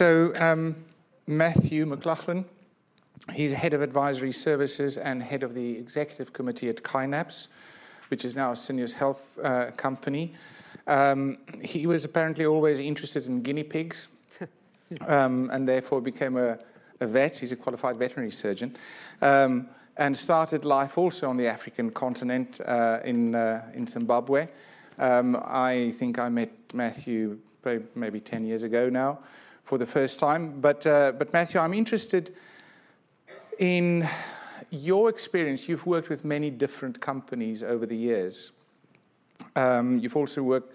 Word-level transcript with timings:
So, 0.00 0.32
um, 0.36 0.76
Matthew 1.26 1.84
McLaughlin, 1.84 2.46
he's 3.34 3.52
head 3.52 3.74
of 3.74 3.82
advisory 3.82 4.32
services 4.32 4.96
and 4.96 5.22
head 5.22 5.42
of 5.42 5.54
the 5.54 5.76
executive 5.76 6.32
committee 6.32 6.70
at 6.70 6.76
Kinapse, 6.76 7.48
which 8.08 8.24
is 8.24 8.34
now 8.34 8.52
a 8.52 8.54
Syneos 8.54 8.94
Health 8.94 9.38
uh, 9.44 9.72
company. 9.72 10.32
Um, 10.86 11.36
he 11.62 11.86
was 11.86 12.06
apparently 12.06 12.46
always 12.46 12.78
interested 12.78 13.26
in 13.26 13.42
guinea 13.42 13.62
pigs 13.62 14.08
um, 15.06 15.50
and 15.52 15.68
therefore 15.68 16.00
became 16.00 16.38
a, 16.38 16.58
a, 17.00 17.06
vet. 17.06 17.36
He's 17.36 17.52
a 17.52 17.56
qualified 17.56 17.96
veterinary 17.98 18.30
surgeon. 18.30 18.74
Um, 19.20 19.68
and 19.98 20.16
started 20.16 20.64
life 20.64 20.96
also 20.96 21.28
on 21.28 21.36
the 21.36 21.46
African 21.46 21.90
continent 21.90 22.58
uh, 22.64 23.00
in, 23.04 23.34
uh, 23.34 23.70
in 23.74 23.86
Zimbabwe. 23.86 24.48
Um, 24.98 25.36
I 25.44 25.92
think 25.98 26.18
I 26.18 26.30
met 26.30 26.52
Matthew 26.72 27.38
maybe 27.94 28.18
10 28.18 28.46
years 28.46 28.62
ago 28.62 28.88
now 28.88 29.18
for 29.70 29.78
the 29.78 29.86
first 29.86 30.18
time. 30.18 30.60
But, 30.60 30.84
uh, 30.84 31.12
but 31.16 31.32
Matthew, 31.32 31.60
I'm 31.60 31.74
interested 31.74 32.34
in 33.60 34.04
your 34.70 35.08
experience. 35.08 35.68
You've 35.68 35.86
worked 35.86 36.08
with 36.08 36.24
many 36.24 36.50
different 36.50 37.00
companies 37.00 37.62
over 37.62 37.86
the 37.86 37.96
years. 37.96 38.50
Um, 39.54 40.00
you've 40.00 40.16
also 40.16 40.42
worked 40.42 40.74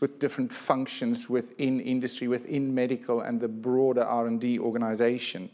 with 0.00 0.18
different 0.18 0.52
functions 0.52 1.30
within 1.30 1.78
industry, 1.78 2.26
within 2.26 2.74
medical, 2.74 3.20
and 3.20 3.40
the 3.40 3.46
broader 3.46 4.02
R&D 4.02 4.58
organization. 4.58 5.48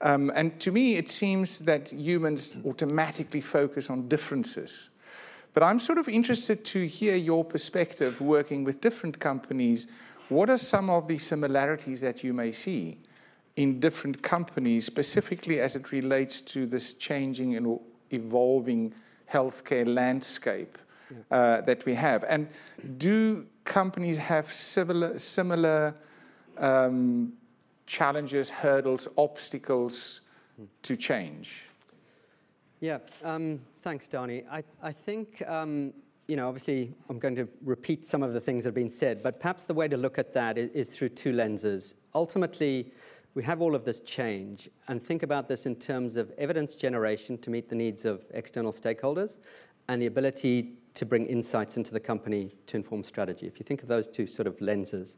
Um, 0.00 0.30
and 0.36 0.60
to 0.60 0.70
me, 0.70 0.94
it 0.94 1.08
seems 1.08 1.58
that 1.64 1.90
humans 1.90 2.54
automatically 2.64 3.40
focus 3.40 3.90
on 3.90 4.06
differences. 4.06 4.88
But 5.52 5.64
I'm 5.64 5.80
sort 5.80 5.98
of 5.98 6.08
interested 6.08 6.64
to 6.66 6.86
hear 6.86 7.16
your 7.16 7.44
perspective 7.44 8.20
working 8.20 8.62
with 8.62 8.80
different 8.80 9.18
companies. 9.18 9.88
What 10.28 10.50
are 10.50 10.58
some 10.58 10.90
of 10.90 11.08
the 11.08 11.18
similarities 11.18 12.00
that 12.02 12.22
you 12.22 12.34
may 12.34 12.52
see 12.52 12.98
in 13.56 13.80
different 13.80 14.22
companies, 14.22 14.84
specifically 14.84 15.60
as 15.60 15.74
it 15.74 15.90
relates 15.90 16.40
to 16.42 16.66
this 16.66 16.94
changing 16.94 17.56
and 17.56 17.80
evolving 18.10 18.92
healthcare 19.32 19.86
landscape 19.86 20.76
uh, 21.30 21.62
that 21.62 21.84
we 21.86 21.94
have? 21.94 22.24
And 22.24 22.48
do 22.98 23.46
companies 23.64 24.18
have 24.18 24.52
similar, 24.52 25.18
similar 25.18 25.94
um, 26.58 27.32
challenges, 27.86 28.50
hurdles, 28.50 29.08
obstacles 29.16 30.20
to 30.82 30.96
change? 30.96 31.68
Yeah, 32.80 32.98
um, 33.24 33.60
thanks, 33.82 34.06
Donnie. 34.08 34.44
I, 34.50 34.62
I 34.82 34.92
think, 34.92 35.42
um, 35.48 35.92
you 36.28 36.36
know, 36.36 36.46
obviously 36.46 36.94
I'm 37.08 37.18
going 37.18 37.34
to 37.36 37.48
repeat 37.64 38.06
some 38.06 38.22
of 38.22 38.34
the 38.34 38.40
things 38.40 38.62
that 38.62 38.68
have 38.68 38.74
been 38.74 38.90
said, 38.90 39.22
but 39.22 39.40
perhaps 39.40 39.64
the 39.64 39.72
way 39.72 39.88
to 39.88 39.96
look 39.96 40.18
at 40.18 40.34
that 40.34 40.58
is, 40.58 40.70
is 40.70 40.90
through 40.90 41.08
two 41.08 41.32
lenses. 41.32 41.96
Ultimately, 42.14 42.92
we 43.34 43.42
have 43.44 43.62
all 43.62 43.74
of 43.74 43.84
this 43.84 44.00
change 44.00 44.68
and 44.88 45.02
think 45.02 45.22
about 45.22 45.48
this 45.48 45.64
in 45.64 45.74
terms 45.74 46.16
of 46.16 46.30
evidence 46.36 46.76
generation 46.76 47.38
to 47.38 47.50
meet 47.50 47.70
the 47.70 47.74
needs 47.74 48.04
of 48.04 48.26
external 48.34 48.72
stakeholders 48.72 49.38
and 49.88 50.02
the 50.02 50.06
ability 50.06 50.74
to 50.94 51.06
bring 51.06 51.24
insights 51.24 51.78
into 51.78 51.92
the 51.92 52.00
company 52.00 52.54
to 52.66 52.76
inform 52.76 53.04
strategy. 53.04 53.46
If 53.46 53.58
you 53.58 53.64
think 53.64 53.82
of 53.82 53.88
those 53.88 54.06
two 54.06 54.26
sort 54.26 54.46
of 54.46 54.60
lenses, 54.60 55.16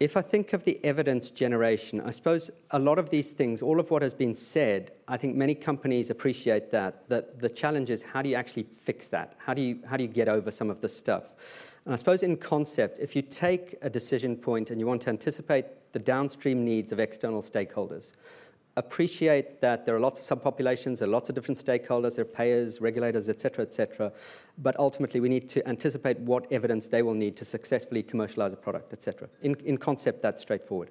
if 0.00 0.16
I 0.16 0.22
think 0.22 0.54
of 0.54 0.64
the 0.64 0.82
evidence 0.82 1.30
generation, 1.30 2.00
I 2.00 2.08
suppose 2.08 2.50
a 2.70 2.78
lot 2.78 2.98
of 2.98 3.10
these 3.10 3.32
things, 3.32 3.60
all 3.60 3.78
of 3.78 3.90
what 3.90 4.00
has 4.00 4.14
been 4.14 4.34
said, 4.34 4.92
I 5.06 5.18
think 5.18 5.36
many 5.36 5.54
companies 5.54 6.08
appreciate 6.08 6.70
that. 6.70 7.06
That 7.10 7.38
the 7.38 7.50
challenge 7.50 7.90
is 7.90 8.02
how 8.02 8.22
do 8.22 8.30
you 8.30 8.34
actually 8.34 8.62
fix 8.62 9.08
that? 9.08 9.34
How 9.36 9.52
do 9.52 9.60
you 9.60 9.78
how 9.86 9.98
do 9.98 10.02
you 10.02 10.08
get 10.08 10.26
over 10.26 10.50
some 10.50 10.70
of 10.70 10.80
this 10.80 10.96
stuff? 10.96 11.34
And 11.84 11.92
I 11.92 11.96
suppose 11.98 12.22
in 12.22 12.38
concept, 12.38 12.98
if 12.98 13.14
you 13.14 13.20
take 13.20 13.74
a 13.82 13.90
decision 13.90 14.36
point 14.36 14.70
and 14.70 14.80
you 14.80 14.86
want 14.86 15.02
to 15.02 15.10
anticipate 15.10 15.66
the 15.92 15.98
downstream 15.98 16.64
needs 16.64 16.92
of 16.92 16.98
external 16.98 17.42
stakeholders, 17.42 18.12
appreciate 18.76 19.60
that 19.60 19.84
there 19.84 19.94
are 19.94 20.00
lots 20.00 20.30
of 20.30 20.38
subpopulations, 20.38 20.98
there 20.98 21.08
are 21.08 21.10
lots 21.10 21.28
of 21.28 21.34
different 21.34 21.58
stakeholders, 21.58 22.16
there 22.16 22.24
are 22.24 22.28
payers, 22.28 22.80
regulators, 22.80 23.28
et 23.28 23.40
cetera, 23.40 23.64
et 23.64 23.72
cetera. 23.72 24.12
But 24.58 24.78
ultimately, 24.78 25.20
we 25.20 25.28
need 25.28 25.48
to 25.50 25.68
anticipate 25.68 26.18
what 26.20 26.50
evidence 26.52 26.88
they 26.88 27.02
will 27.02 27.14
need 27.14 27.36
to 27.36 27.44
successfully 27.44 28.02
commercialize 28.02 28.52
a 28.52 28.56
product, 28.56 28.92
et 28.92 29.02
cetera. 29.02 29.28
In, 29.42 29.56
in 29.64 29.76
concept, 29.76 30.22
that's 30.22 30.40
straightforward. 30.40 30.90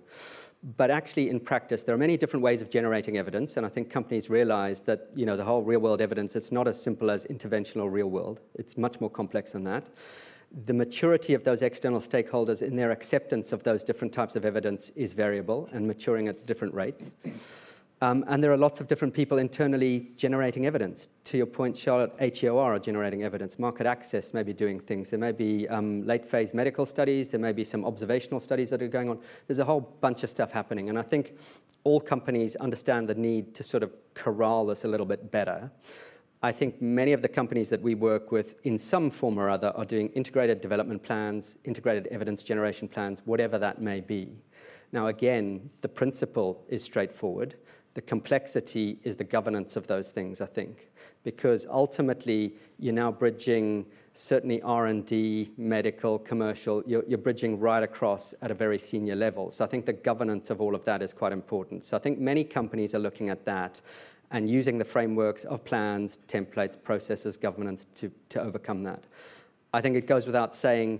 But 0.76 0.92
actually, 0.92 1.30
in 1.30 1.40
practice, 1.40 1.84
there 1.86 1.96
are 1.96 1.98
many 1.98 2.18
different 2.18 2.44
ways 2.44 2.62
of 2.62 2.70
generating 2.70 3.18
evidence, 3.18 3.56
and 3.56 3.66
I 3.66 3.70
think 3.70 3.90
companies 3.90 4.30
realize 4.30 4.82
that 4.82 5.10
you 5.16 5.26
know 5.26 5.38
the 5.38 5.46
whole 5.46 5.62
real-world 5.64 6.02
evidence 6.02 6.36
it's 6.36 6.52
not 6.52 6.68
as 6.68 6.82
simple 6.82 7.10
as 7.10 7.26
interventional 7.28 7.90
real-world. 7.90 8.42
It's 8.56 8.78
much 8.78 9.00
more 9.00 9.10
complex 9.10 9.54
than 9.54 9.64
that 9.64 9.86
the 10.66 10.74
maturity 10.74 11.34
of 11.34 11.44
those 11.44 11.62
external 11.62 12.00
stakeholders 12.00 12.62
in 12.62 12.76
their 12.76 12.92
acceptance 12.92 13.52
of 13.52 13.64
those 13.64 13.84
different 13.84 14.14
types 14.14 14.36
of 14.36 14.46
evidence 14.46 14.90
is 14.96 15.14
variable 15.14 15.70
and 15.72 15.86
maturing 15.86 16.28
at 16.28 16.46
different 16.46 16.74
rates. 16.74 17.14
Um, 18.02 18.24
and 18.28 18.42
there 18.42 18.52
are 18.54 18.58
lots 18.58 18.80
of 18.80 18.88
different 18.88 19.14
people 19.14 19.40
internally 19.40 20.12
generating 20.16 20.66
evidence. 20.66 21.10
To 21.26 21.38
your 21.38 21.46
point, 21.46 21.76
Charlotte, 21.76 22.14
HEOR 22.18 22.76
are 22.76 22.80
generating 22.80 23.24
evidence. 23.24 23.60
Market 23.60 23.86
access 23.86 24.34
may 24.34 24.42
be 24.42 24.54
doing 24.54 24.80
things. 24.80 25.10
There 25.10 25.20
may 25.20 25.34
be 25.34 25.68
um, 25.68 26.06
late 26.06 26.26
phase 26.26 26.54
medical 26.54 26.86
studies. 26.86 27.30
There 27.30 27.42
may 27.42 27.52
be 27.52 27.66
some 27.66 27.84
observational 27.84 28.40
studies 28.40 28.70
that 28.70 28.82
are 28.82 28.88
going 28.88 29.10
on. 29.10 29.20
There's 29.48 29.60
a 29.60 29.66
whole 29.66 29.82
bunch 29.82 30.24
of 30.24 30.30
stuff 30.30 30.52
happening. 30.52 30.88
And 30.88 30.98
I 30.98 31.02
think 31.02 31.38
all 31.84 32.00
companies 32.00 32.56
understand 32.56 33.10
the 33.10 33.16
need 33.16 33.54
to 33.56 33.64
sort 33.64 33.84
of 33.84 33.94
corral 34.14 34.68
this 34.68 34.86
a 34.86 34.88
little 34.88 35.06
bit 35.06 35.30
better. 35.30 35.70
I 36.42 36.54
think 36.54 36.82
many 36.82 37.12
of 37.12 37.22
the 37.22 37.28
companies 37.28 37.68
that 37.68 37.82
we 37.82 37.96
work 37.96 38.32
with, 38.32 38.56
in 38.64 38.78
some 38.78 39.10
form 39.10 39.38
or 39.38 39.50
other, 39.50 39.74
are 39.76 39.84
doing 39.84 40.08
integrated 40.10 40.62
development 40.62 41.04
plans, 41.04 41.58
integrated 41.66 42.08
evidence 42.08 42.44
generation 42.44 42.88
plans, 42.88 43.22
whatever 43.26 43.58
that 43.58 43.82
may 43.82 44.00
be. 44.00 44.38
Now, 44.94 45.08
again, 45.08 45.70
the 45.82 45.90
principle 45.90 46.64
is 46.70 46.82
straightforward 46.82 47.56
the 47.94 48.02
complexity 48.02 49.00
is 49.04 49.16
the 49.16 49.24
governance 49.24 49.76
of 49.76 49.88
those 49.88 50.12
things, 50.12 50.42
I 50.42 50.46
think, 50.46 50.90
because 51.24 51.66
ultimately 51.70 52.54
you're 52.78 52.94
now 52.94 53.12
bridging 53.12 53.86
certainly 54.14 54.62
R&D, 54.62 55.52
medical, 55.58 56.20
commercial, 56.20 56.84
you're, 56.86 57.04
you're, 57.08 57.18
bridging 57.18 57.60
right 57.60 57.84
across 57.84 58.34
at 58.42 58.52
a 58.52 58.54
very 58.54 58.78
senior 58.78 59.16
level. 59.16 59.50
So 59.50 59.64
I 59.64 59.68
think 59.68 59.86
the 59.86 59.94
governance 59.94 60.50
of 60.50 60.62
all 60.62 60.76
of 60.76 60.84
that 60.86 61.02
is 61.02 61.14
quite 61.14 61.32
important. 61.32 61.84
So 61.84 61.96
I 61.96 62.00
think 62.00 62.20
many 62.20 62.44
companies 62.44 62.94
are 62.94 63.00
looking 63.00 63.30
at 63.30 63.46
that 63.46 63.82
and 64.32 64.50
using 64.50 64.78
the 64.78 64.86
frameworks 64.86 65.46
of 65.46 65.64
plans, 65.64 66.20
templates, 66.28 66.82
processes, 66.82 67.38
governance 67.38 67.86
to, 67.96 68.12
to 68.30 68.42
overcome 68.42 68.84
that. 68.84 69.06
I 69.74 69.82
think 69.82 69.96
it 69.96 70.06
goes 70.06 70.26
without 70.26 70.54
saying 70.54 71.00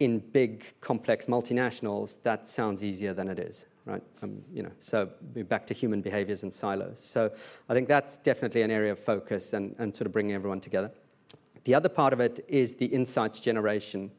in 0.00 0.18
big, 0.18 0.74
complex 0.80 1.26
multinationals, 1.26 2.22
that 2.22 2.48
sounds 2.48 2.84
easier 2.84 3.14
than 3.14 3.28
it 3.28 3.38
is 3.38 3.66
right? 3.86 4.02
Um, 4.22 4.42
you 4.52 4.62
know, 4.62 4.72
so 4.80 5.08
back 5.48 5.66
to 5.68 5.74
human 5.74 6.02
behaviors 6.02 6.42
and 6.42 6.52
silos. 6.52 7.00
So 7.00 7.32
I 7.68 7.74
think 7.74 7.88
that's 7.88 8.18
definitely 8.18 8.62
an 8.62 8.70
area 8.70 8.92
of 8.92 8.98
focus 8.98 9.52
and, 9.52 9.74
and 9.78 9.94
sort 9.94 10.06
of 10.06 10.12
bringing 10.12 10.34
everyone 10.34 10.60
together. 10.60 10.90
The 11.64 11.74
other 11.74 11.88
part 11.88 12.12
of 12.12 12.20
it 12.20 12.44
is 12.48 12.74
the 12.74 12.86
insights 12.86 13.40
generation. 13.40 14.10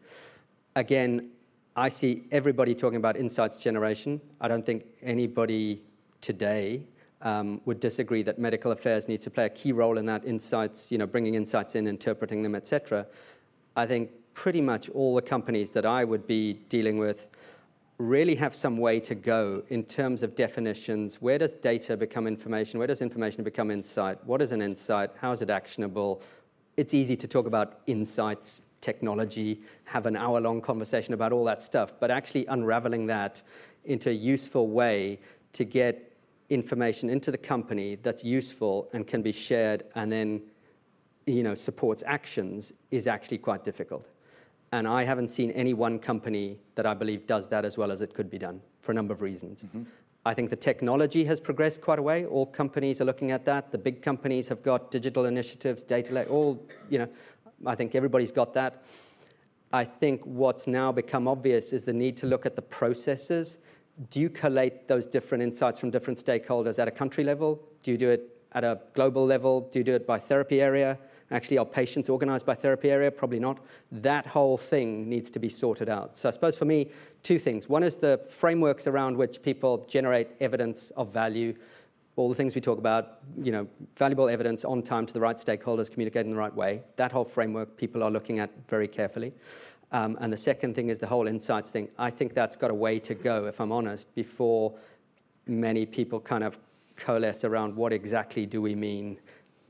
Again, 0.75 1.29
I 1.75 1.89
see 1.89 2.23
everybody 2.31 2.73
talking 2.73 2.97
about 2.97 3.17
insights 3.17 3.61
generation. 3.61 4.19
I 4.41 4.47
don't 4.47 4.65
think 4.65 4.85
anybody 5.03 5.83
today 6.21 6.83
um, 7.21 7.61
would 7.65 7.79
disagree 7.79 8.23
that 8.23 8.39
medical 8.39 8.71
affairs 8.71 9.07
needs 9.07 9.23
to 9.25 9.29
play 9.29 9.45
a 9.45 9.49
key 9.49 9.71
role 9.71 9.97
in 9.97 10.05
that 10.05 10.25
insights, 10.25 10.91
you 10.91 10.97
know, 10.97 11.05
bringing 11.05 11.35
insights 11.35 11.75
in, 11.75 11.87
interpreting 11.87 12.41
them, 12.41 12.55
etc. 12.55 13.05
I 13.75 13.85
think 13.85 14.11
pretty 14.33 14.61
much 14.61 14.89
all 14.89 15.15
the 15.15 15.21
companies 15.21 15.71
that 15.71 15.85
I 15.85 16.03
would 16.03 16.27
be 16.27 16.53
dealing 16.69 16.97
with 16.97 17.35
really 17.97 18.35
have 18.35 18.53
some 18.53 18.77
way 18.77 18.99
to 18.99 19.15
go 19.15 19.63
in 19.69 19.83
terms 19.83 20.21
of 20.21 20.35
definitions. 20.35 21.21
Where 21.21 21.37
does 21.37 21.53
data 21.53 21.97
become 21.97 22.27
information? 22.27 22.77
Where 22.77 22.87
does 22.87 23.01
information 23.01 23.43
become 23.43 23.71
insight? 23.71 24.23
What 24.25 24.41
is 24.41 24.51
an 24.51 24.61
insight? 24.61 25.11
How 25.19 25.31
is 25.31 25.41
it 25.41 25.49
actionable? 25.49 26.21
It's 26.75 26.93
easy 26.93 27.15
to 27.17 27.27
talk 27.27 27.47
about 27.47 27.79
insights, 27.87 28.61
technology, 28.81 29.61
have 29.85 30.05
an 30.05 30.15
hour 30.15 30.39
long 30.39 30.61
conversation 30.61 31.15
about 31.15 31.31
all 31.31 31.43
that 31.45 31.63
stuff, 31.63 31.93
but 31.99 32.11
actually 32.11 32.45
unraveling 32.45 33.07
that 33.07 33.41
into 33.85 34.11
a 34.11 34.13
useful 34.13 34.67
way 34.67 35.19
to 35.53 35.65
get 35.65 36.15
information 36.49 37.09
into 37.09 37.31
the 37.31 37.37
company 37.37 37.95
that's 37.95 38.23
useful 38.23 38.89
and 38.93 39.07
can 39.07 39.21
be 39.21 39.31
shared 39.31 39.83
and 39.95 40.11
then 40.11 40.41
you 41.25 41.43
know 41.43 41.53
supports 41.53 42.03
actions 42.05 42.71
is 42.89 43.05
actually 43.05 43.37
quite 43.37 43.65
difficult 43.65 44.07
and 44.71 44.87
I 44.87 45.03
haven't 45.03 45.29
seen 45.29 45.51
any 45.51 45.73
one 45.73 45.99
company 45.99 46.57
that 46.75 46.85
I 46.85 46.93
believe 46.93 47.25
does 47.25 47.47
that 47.49 47.65
as 47.65 47.77
well 47.77 47.91
as 47.91 48.01
it 48.01 48.13
could 48.13 48.29
be 48.29 48.37
done 48.37 48.61
for 48.79 48.91
a 48.91 48.95
number 48.95 49.13
of 49.13 49.21
reasons. 49.21 49.63
Mm-hmm. 49.63 49.83
I 50.25 50.33
think 50.33 50.49
the 50.49 50.57
technology 50.57 51.23
has 51.23 51.39
progressed 51.39 51.81
quite 51.81 51.99
a 51.99 52.01
way. 52.01 52.25
All 52.25 52.45
companies 52.45 52.99
are 52.99 53.05
looking 53.05 53.31
at 53.31 53.45
that. 53.45 53.71
The 53.71 53.77
big 53.77 54.01
companies 54.01 54.49
have 54.49 54.61
got 54.61 54.91
digital 54.91 55.25
initiatives, 55.25 55.83
data, 55.83 56.27
all, 56.27 56.67
you 56.89 56.99
know, 56.99 57.07
I 57.65 57.75
think 57.75 57.95
everybody's 57.95 58.33
got 58.33 58.53
that. 58.55 58.83
I 59.71 59.85
think 59.85 60.25
what's 60.25 60.67
now 60.67 60.91
become 60.91 61.27
obvious 61.27 61.71
is 61.71 61.85
the 61.85 61.93
need 61.93 62.17
to 62.17 62.25
look 62.25 62.45
at 62.45 62.57
the 62.57 62.61
processes. 62.61 63.59
Do 64.09 64.19
you 64.19 64.29
collate 64.29 64.87
those 64.87 65.07
different 65.07 65.43
insights 65.43 65.79
from 65.79 65.91
different 65.91 66.23
stakeholders 66.23 66.77
at 66.77 66.89
a 66.89 66.91
country 66.91 67.23
level? 67.23 67.61
Do 67.83 67.91
you 67.91 67.97
do 67.97 68.09
it 68.09 68.36
at 68.53 68.63
a 68.63 68.79
global 68.93 69.25
level? 69.25 69.61
Do 69.61 69.79
you 69.79 69.83
do 69.83 69.95
it 69.95 70.07
by 70.07 70.17
therapy 70.17 70.61
area? 70.61 70.97
Actually, 71.29 71.57
are 71.57 71.65
patients 71.65 72.09
organized 72.09 72.45
by 72.45 72.55
therapy 72.55 72.89
area? 72.89 73.11
Probably 73.11 73.39
not. 73.39 73.59
That 73.91 74.25
whole 74.25 74.57
thing 74.57 75.09
needs 75.09 75.29
to 75.31 75.39
be 75.39 75.49
sorted 75.49 75.89
out. 75.89 76.15
So 76.15 76.29
I 76.29 76.31
suppose 76.31 76.55
for 76.55 76.65
me, 76.65 76.89
two 77.23 77.37
things. 77.37 77.67
One 77.67 77.83
is 77.83 77.97
the 77.97 78.17
frameworks 78.29 78.87
around 78.87 79.17
which 79.17 79.41
people 79.41 79.85
generate 79.89 80.29
evidence 80.39 80.91
of 80.91 81.11
value, 81.11 81.53
all 82.15 82.29
the 82.29 82.35
things 82.35 82.55
we 82.55 82.61
talk 82.61 82.79
about, 82.79 83.19
you 83.41 83.51
know, 83.51 83.67
valuable 83.97 84.29
evidence 84.29 84.63
on 84.63 84.81
time 84.81 85.05
to 85.05 85.13
the 85.13 85.19
right 85.19 85.37
stakeholders, 85.37 85.91
communicating 85.91 86.31
the 86.31 86.37
right 86.37 86.55
way. 86.55 86.81
That 86.95 87.11
whole 87.11 87.25
framework 87.25 87.75
people 87.75 88.03
are 88.03 88.11
looking 88.11 88.39
at 88.39 88.49
very 88.69 88.87
carefully. 88.87 89.33
Um, 89.91 90.17
and 90.19 90.31
the 90.31 90.37
second 90.37 90.75
thing 90.75 90.89
is 90.89 90.99
the 90.99 91.07
whole 91.07 91.27
insights 91.27 91.71
thing. 91.71 91.89
I 91.97 92.09
think 92.09 92.33
that's 92.33 92.55
got 92.55 92.71
a 92.71 92.73
way 92.73 92.99
to 92.99 93.13
go, 93.13 93.45
if 93.45 93.59
I'm 93.59 93.71
honest, 93.71 94.13
before 94.15 94.73
many 95.45 95.85
people 95.85 96.19
kind 96.19 96.43
of 96.43 96.57
coalesce 96.97 97.43
around 97.43 97.75
what 97.75 97.93
exactly 97.93 98.45
do 98.45 98.61
we 98.61 98.75
mean 98.75 99.19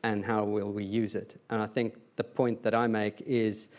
and 0.04 0.26
how 0.26 0.44
will 0.44 0.72
we 0.72 0.84
use 0.84 1.16
it. 1.16 1.40
And 1.50 1.62
I 1.62 1.68
think 1.68 1.96
the 2.16 2.24
point 2.24 2.64
that 2.64 2.74
I 2.74 2.88
make 2.88 3.22
is, 3.22 3.70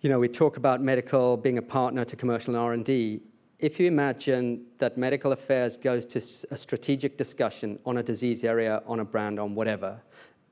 you 0.00 0.08
know, 0.08 0.18
we 0.18 0.28
talk 0.28 0.56
about 0.56 0.80
medical 0.80 1.36
being 1.36 1.58
a 1.58 1.62
partner 1.62 2.04
to 2.04 2.16
commercial 2.16 2.54
and 2.54 2.62
R&D. 2.62 3.20
If 3.58 3.80
you 3.80 3.86
imagine 3.86 4.66
that 4.78 4.98
medical 4.98 5.32
affairs 5.32 5.76
goes 5.76 6.04
to 6.06 6.18
a 6.50 6.56
strategic 6.56 7.16
discussion 7.16 7.78
on 7.86 7.96
a 7.96 8.02
disease 8.02 8.44
area, 8.44 8.82
on 8.86 9.00
a 9.00 9.04
brand, 9.04 9.40
on 9.40 9.54
whatever, 9.54 10.02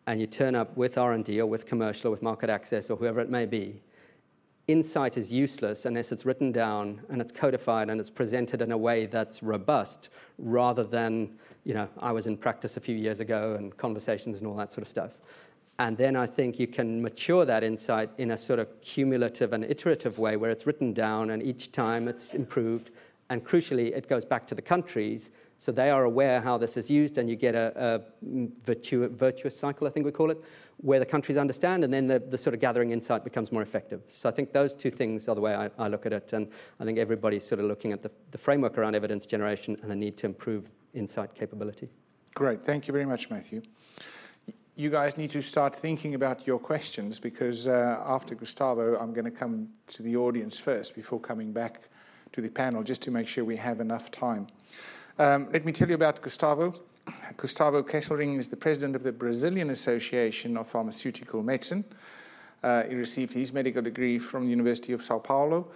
and 0.07 0.21
you 0.21 0.27
turn 0.27 0.55
up 0.55 0.77
with 0.77 0.99
R&D 0.99 1.41
or 1.41 1.47
with 1.47 1.67
commercial 1.67 2.09
or 2.09 2.11
with 2.13 2.23
market 2.23 2.51
access 2.51 2.91
or 2.91 2.97
whoever 2.97 3.21
it 3.21 3.31
may 3.31 3.47
be, 3.47 3.83
insight 4.67 5.17
is 5.17 5.31
useless 5.31 5.85
unless 5.85 6.11
it's 6.11 6.25
written 6.25 6.51
down 6.51 7.03
and 7.11 7.21
it's 7.21 7.33
codified 7.33 7.91
and 7.91 8.01
it's 8.01 8.11
presented 8.11 8.63
in 8.63 8.73
a 8.73 8.79
way 8.79 9.07
that's 9.07 9.43
robust 9.43 10.09
rather 10.39 10.85
than, 10.85 11.39
you 11.65 11.75
know, 11.75 11.89
I 12.01 12.13
was 12.13 12.27
in 12.27 12.37
practice 12.37 12.77
a 12.77 12.81
few 12.81 12.97
years 12.97 13.21
ago 13.21 13.55
and 13.55 13.77
conversations 13.77 14.39
and 14.39 14.49
all 14.49 14.57
that 14.57 14.73
sort 14.73 14.83
of 14.83 14.89
stuff. 14.89 15.13
And 15.79 15.97
then 15.99 16.15
I 16.15 16.27
think 16.27 16.59
you 16.59 16.67
can 16.67 17.03
mature 17.03 17.45
that 17.45 17.65
insight 17.65 18.09
in 18.17 18.31
a 18.31 18.37
sort 18.37 18.61
of 18.61 18.81
cumulative 18.81 19.53
and 19.53 19.65
iterative 19.65 20.19
way 20.19 20.37
where 20.37 20.51
it's 20.51 20.67
written 20.67 20.93
down 20.93 21.31
and 21.31 21.43
each 21.43 21.73
time 21.73 22.07
it's 22.07 22.33
improved. 22.33 22.91
And 23.31 23.45
crucially, 23.45 23.97
it 23.97 24.09
goes 24.09 24.25
back 24.25 24.47
to 24.49 24.55
the 24.55 24.63
countries 24.63 25.31
so 25.59 25.73
they 25.73 25.91
are 25.91 26.05
aware 26.05 26.41
how 26.41 26.59
this 26.59 26.77
is 26.77 26.91
used, 26.91 27.17
and 27.17 27.29
you 27.29 27.37
get 27.37 27.55
a, 27.55 27.73
a 27.77 28.01
virtu- 28.65 29.09
virtuous 29.09 29.57
cycle, 29.57 29.87
I 29.87 29.91
think 29.91 30.05
we 30.05 30.13
call 30.13 30.31
it, 30.31 30.43
where 30.79 30.99
the 30.99 31.07
countries 31.07 31.39
understand, 31.39 31.85
and 31.85 31.93
then 31.93 32.07
the, 32.07 32.19
the, 32.19 32.37
sort 32.37 32.55
of 32.55 32.61
gathering 32.61 32.91
insight 32.91 33.25
becomes 33.25 33.53
more 33.53 33.63
effective. 33.63 34.03
So 34.11 34.29
I 34.29 34.33
think 34.33 34.53
those 34.53 34.75
two 34.75 34.91
things 34.91 35.29
are 35.29 35.35
the 35.35 35.41
way 35.41 35.55
I, 35.55 35.71
I 35.79 35.89
look 35.89 36.07
at 36.07 36.13
it, 36.13 36.33
and 36.33 36.49
I 36.81 36.85
think 36.85 36.99
everybody's 36.99 37.47
sort 37.47 37.61
of 37.61 37.67
looking 37.67 37.93
at 37.93 38.03
the, 38.03 38.11
the 38.31 38.39
framework 38.39 38.77
around 38.77 38.95
evidence 38.95 39.27
generation 39.27 39.77
and 39.81 39.91
the 39.91 39.97
need 39.97 40.17
to 40.19 40.27
improve 40.27 40.71
insight 40.93 41.35
capability. 41.35 41.89
Great, 42.35 42.63
thank 42.63 42.89
you 42.89 42.93
very 42.93 43.07
much, 43.07 43.31
Matthew. 43.31 43.63
You 44.77 44.91
guys 44.91 45.17
need 45.17 45.31
to 45.31 45.41
start 45.41 45.75
thinking 45.75 46.15
about 46.15 46.49
your 46.49 46.59
questions 46.59 47.21
because 47.21 47.69
uh, 47.69 48.03
after 48.05 48.35
Gustavo, 48.35 48.99
I'm 48.99 49.13
going 49.13 49.25
to 49.25 49.31
come 49.31 49.69
to 49.87 50.03
the 50.03 50.17
audience 50.17 50.59
first 50.59 50.97
before 50.97 51.21
coming 51.21 51.53
back 51.53 51.89
to 52.35 52.41
the 52.41 52.51
panel 52.51 52.83
just 52.83 53.01
to 53.03 53.13
make 53.13 53.29
sure 53.29 53.45
we 53.45 53.57
have 53.57 53.81
enough 53.81 54.11
time. 54.11 54.49
Um, 55.21 55.49
let 55.53 55.65
me 55.65 55.71
tell 55.71 55.89
you 55.89 55.95
about 55.95 56.21
Gustavo. 56.21 56.75
Gustavo 57.37 57.83
Kesselring 57.85 58.39
is 58.39 58.49
the 58.49 58.57
president 58.57 58.97
of 58.97 59.05
the 59.05 59.13
Brazilian 59.13 59.71
Association 59.71 60.57
of 60.57 60.67
Pharmaceutical 60.67 61.45
Medicine. 61.45 61.85
Uh, 62.61 62.83
he 62.85 62.97
received 62.97 63.33
his 63.35 63.53
medical 63.53 63.83
degree 63.83 64.19
from 64.19 64.45
the 64.45 64.51
University 64.51 64.93
of 64.93 65.01
Sao 65.01 65.21
Paulo 65.21 65.69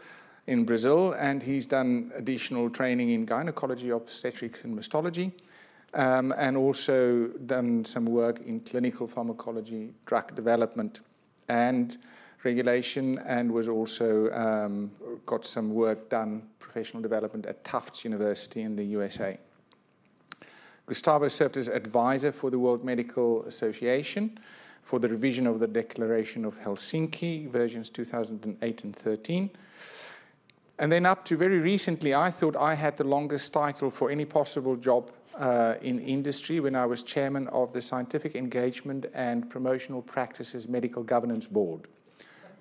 in 0.49 0.64
Brazil, 0.64 1.12
and 1.12 1.44
he's 1.44 1.66
done 1.66 2.10
additional 2.16 2.69
training 2.70 3.11
in 3.11 3.25
gynecology, 3.25 3.90
obstetrics, 3.90 4.64
and 4.64 4.76
mastology, 4.76 5.31
um, 5.94 6.34
and 6.37 6.56
also 6.56 7.28
done 7.46 7.84
some 7.84 8.06
work 8.06 8.40
in 8.40 8.58
clinical 8.58 9.06
pharmacology, 9.06 9.93
drug 10.06 10.34
development, 10.34 11.02
and 11.49 11.99
regulation, 12.44 13.19
and 13.26 13.50
was 13.50 13.69
also 13.69 14.31
um, 14.32 14.90
got 15.26 15.46
some 15.46 15.75
work 15.75 16.08
done, 16.08 16.43
professional 16.58 17.02
development 17.02 17.46
at 17.46 17.64
Tufts 17.64 18.05
University 18.05 18.62
in 18.62 18.76
the 18.76 18.85
USA. 18.85 19.38
Gustavo 20.87 21.29
served 21.29 21.56
as 21.56 21.69
advisor 21.69 22.32
for 22.32 22.50
the 22.50 22.58
World 22.58 22.82
Medical 22.82 23.43
Association 23.44 24.38
for 24.82 24.99
the 24.99 25.08
revision 25.08 25.46
of 25.46 25.61
the 25.61 25.67
Declaration 25.67 26.46
of 26.46 26.58
Helsinki, 26.61 27.46
versions 27.50 27.90
2008 27.90 28.85
and 28.85 28.96
13. 28.96 29.50
And 30.79 30.90
then, 30.90 31.05
up 31.05 31.26
to 31.26 31.37
very 31.37 31.58
recently, 31.58 32.14
I 32.14 32.31
thought 32.31 32.56
I 32.56 32.75
had 32.75 32.96
the 32.96 33.05
longest 33.05 33.52
title 33.52 33.90
for 33.90 34.11
any 34.11 34.25
possible 34.25 34.76
job 34.76 35.11
uh, 35.37 35.75
in 35.82 35.99
industry 35.99 36.58
when 36.61 36.75
I 36.75 36.87
was 36.87 37.02
chairman 37.02 37.49
of 37.49 37.75
the 37.75 37.82
Scientific 37.82 38.35
Engagement 38.35 39.05
and 39.12 39.50
Promotional 39.50 40.00
Practices 40.00 40.69
Medical 40.69 41.02
Governance 41.02 41.46
Board 41.46 41.87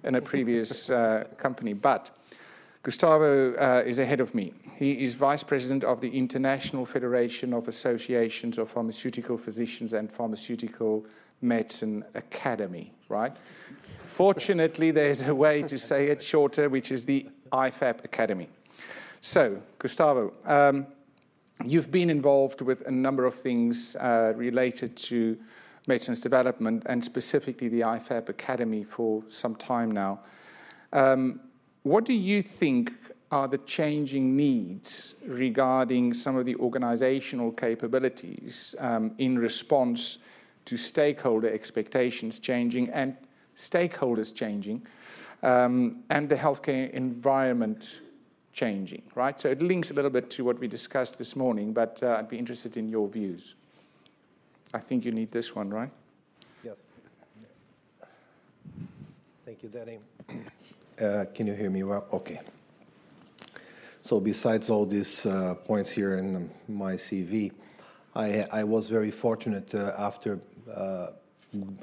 in 0.08 0.16
a 0.16 0.22
previous 0.22 0.90
uh, 0.90 1.26
company. 1.38 1.74
But 1.74 2.10
Gustavo 2.82 3.54
uh, 3.56 3.84
is 3.86 4.00
ahead 4.00 4.22
of 4.22 4.34
me. 4.34 4.54
He 4.78 5.04
is 5.04 5.14
vice 5.14 5.44
president 5.44 5.84
of 5.84 6.00
the 6.00 6.18
International 6.18 6.86
Federation 6.86 7.54
of 7.54 7.68
Associations 7.68 8.58
of 8.58 8.70
Pharmaceutical 8.70 9.38
Physicians 9.38 9.94
and 9.94 10.12
Pharmaceutical 10.12 11.06
Medicine 11.42 12.04
Academy, 12.16 12.94
right? 13.10 13.36
Fortunately, 13.98 14.92
there's 14.92 15.28
a 15.28 15.36
way 15.36 15.62
to 15.64 15.78
say 15.78 16.08
it 16.08 16.24
shorter, 16.24 16.70
which 16.70 16.92
is 16.92 17.06
the 17.06 17.28
IFAP 17.52 18.06
Academy. 18.06 18.48
So, 19.22 19.62
Gustavo, 19.78 20.34
um, 20.46 20.88
you've 21.66 21.92
been 21.92 22.10
involved 22.10 22.62
with 22.62 22.88
a 22.88 22.92
number 22.92 23.26
of 23.26 23.36
things 23.36 23.96
uh, 23.98 24.34
related 24.36 24.96
to 24.96 25.38
medicines 25.88 26.22
development 26.22 26.84
and 26.86 27.04
specifically 27.04 27.70
the 27.70 27.82
IFAP 27.82 28.30
Academy 28.30 28.84
for 28.84 29.24
some 29.28 29.56
time 29.56 29.90
now. 29.90 30.20
Um, 30.94 31.40
what 31.84 32.06
do 32.06 32.14
you 32.14 32.42
think 32.42 32.92
are 33.32 33.48
the 33.48 33.58
changing 33.60 34.36
needs 34.36 35.16
regarding 35.26 36.14
some 36.14 36.36
of 36.38 36.46
the 36.46 36.56
organizational 36.56 37.52
capabilities 37.52 38.76
um, 38.80 39.14
in 39.18 39.38
response 39.38 40.20
to 40.66 40.78
stakeholder 40.78 41.50
expectations 41.50 42.40
changing 42.40 42.90
and 42.90 43.16
stakeholders 43.56 44.34
changing 44.34 44.86
um, 45.44 46.04
and 46.10 46.30
the 46.30 46.36
healthcare 46.36 46.90
environment 46.92 48.02
changing, 48.54 49.04
right? 49.16 49.40
So 49.40 49.50
it 49.50 49.62
links 49.62 49.92
a 49.92 49.94
little 49.94 50.10
bit 50.12 50.30
to 50.32 50.44
what 50.44 50.60
we 50.60 50.68
discussed 50.68 51.18
this 51.18 51.36
morning, 51.36 51.74
but 51.74 52.02
uh, 52.02 52.18
I'd 52.18 52.30
be 52.30 52.40
interested 52.40 52.76
in 52.76 52.90
your 52.90 53.08
views. 53.08 53.56
I 54.74 54.80
think 54.80 55.06
you 55.06 55.12
need 55.12 55.32
this 55.32 55.56
one, 55.56 55.70
right? 55.70 55.90
Yes. 56.64 56.78
Thank 59.46 59.64
you, 59.64 59.70
Danny. 59.70 60.00
Uh, 61.00 61.26
can 61.34 61.48
you 61.48 61.54
hear 61.54 61.70
me 61.70 61.84
well? 61.84 62.06
Okay. 62.12 62.42
So 64.02 64.20
besides 64.20 64.70
all 64.70 64.86
these 64.86 65.26
uh, 65.26 65.56
points 65.56 65.90
here 65.90 66.16
in 66.16 66.50
my 66.68 66.94
CV, 66.94 67.52
I, 68.16 68.48
I 68.52 68.64
was 68.64 68.88
very 68.88 69.12
fortunate 69.12 69.74
uh, 69.76 69.94
after 69.98 70.40
uh, 70.74 71.08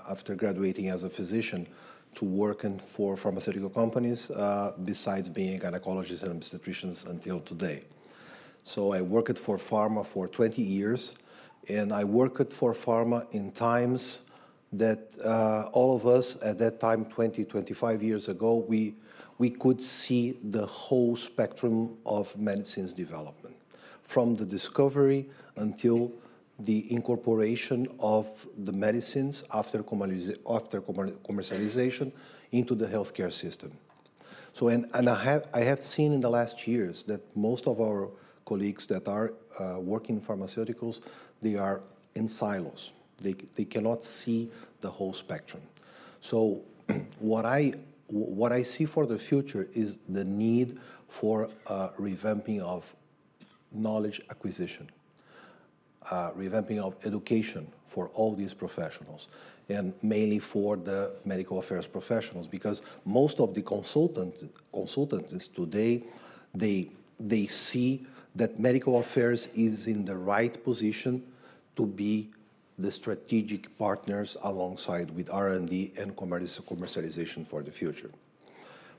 after 0.08 0.34
graduating 0.34 0.88
as 0.88 1.04
a 1.04 1.10
physician 1.10 1.66
to 2.14 2.24
work 2.24 2.64
in, 2.64 2.78
for 2.78 3.16
pharmaceutical 3.16 3.70
companies. 3.70 4.30
Uh, 4.30 4.72
besides 4.84 5.28
being 5.28 5.56
a 5.56 5.58
gynecologist 5.58 6.22
and 6.22 6.40
obstetricians 6.40 7.08
until 7.08 7.40
today, 7.40 7.82
so 8.62 8.92
I 8.92 9.00
worked 9.00 9.38
for 9.38 9.56
pharma 9.56 10.04
for 10.04 10.28
20 10.28 10.60
years 10.60 11.12
and 11.68 11.92
I 11.92 12.04
worked 12.04 12.52
for 12.52 12.72
pharma 12.72 13.26
in 13.32 13.52
times 13.52 14.20
that 14.72 15.12
uh, 15.24 15.68
all 15.72 15.94
of 15.94 16.06
us 16.06 16.42
at 16.42 16.58
that 16.58 16.80
time, 16.80 17.04
20, 17.06 17.44
25 17.44 18.02
years 18.02 18.28
ago, 18.28 18.64
we, 18.68 18.94
we 19.38 19.50
could 19.50 19.80
see 19.80 20.38
the 20.42 20.66
whole 20.66 21.16
spectrum 21.16 21.96
of 22.04 22.36
medicine's 22.36 22.92
development, 22.92 23.56
from 24.02 24.34
the 24.34 24.44
discovery 24.44 25.28
until 25.56 26.12
the 26.58 26.92
incorporation 26.92 27.86
of 27.98 28.46
the 28.58 28.72
medicines 28.72 29.44
after, 29.52 29.78
after 29.78 30.80
commercialization 30.80 32.12
into 32.52 32.74
the 32.74 32.86
healthcare 32.86 33.32
system. 33.32 33.72
So, 34.52 34.68
and, 34.68 34.86
and 34.94 35.08
I, 35.08 35.22
have, 35.24 35.48
I 35.52 35.60
have 35.60 35.82
seen 35.82 36.12
in 36.12 36.20
the 36.20 36.30
last 36.30 36.68
years 36.68 37.02
that 37.04 37.36
most 37.36 37.66
of 37.66 37.80
our 37.80 38.08
colleagues 38.44 38.86
that 38.86 39.08
are 39.08 39.34
uh, 39.58 39.80
working 39.80 40.16
in 40.16 40.22
pharmaceuticals, 40.22 41.00
they 41.44 41.56
are 41.56 41.82
in 42.14 42.26
silos. 42.26 42.92
They, 43.18 43.34
they 43.54 43.64
cannot 43.64 44.02
see 44.02 44.50
the 44.80 44.90
whole 44.90 45.12
spectrum. 45.12 45.62
So 46.20 46.62
what 47.18 47.44
I, 47.44 47.74
what 48.08 48.50
I 48.50 48.62
see 48.62 48.86
for 48.86 49.06
the 49.06 49.18
future 49.18 49.68
is 49.74 49.98
the 50.08 50.24
need 50.24 50.78
for 51.08 51.50
uh, 51.66 51.90
revamping 51.98 52.60
of 52.60 52.94
knowledge 53.70 54.20
acquisition, 54.30 54.90
uh, 56.10 56.32
revamping 56.32 56.78
of 56.78 56.96
education 57.04 57.66
for 57.86 58.08
all 58.08 58.34
these 58.34 58.54
professionals, 58.54 59.28
and 59.68 59.92
mainly 60.02 60.38
for 60.38 60.76
the 60.76 61.14
medical 61.24 61.58
affairs 61.58 61.86
professionals, 61.86 62.46
because 62.46 62.82
most 63.04 63.38
of 63.38 63.54
the 63.54 63.62
consultant, 63.62 64.34
consultants 64.72 65.48
today, 65.48 66.02
they, 66.54 66.90
they 67.20 67.46
see 67.46 68.06
that 68.34 68.58
medical 68.58 68.98
affairs 68.98 69.48
is 69.54 69.86
in 69.86 70.04
the 70.04 70.16
right 70.16 70.64
position 70.64 71.22
to 71.76 71.86
be 71.86 72.30
the 72.78 72.90
strategic 72.90 73.76
partners 73.78 74.36
alongside 74.42 75.10
with 75.10 75.30
R&D 75.30 75.92
and 75.96 76.16
commercialization 76.16 77.46
for 77.46 77.62
the 77.62 77.70
future. 77.70 78.10